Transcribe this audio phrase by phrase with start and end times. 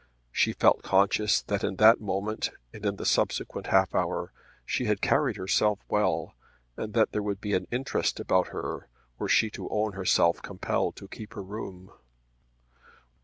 [0.31, 4.33] She felt conscious that in that moment and in the subsequent half hour
[4.65, 6.33] she had carried herself well,
[6.75, 10.95] and that there would be an interest about her were she to own herself compelled
[10.95, 11.91] to keep her room.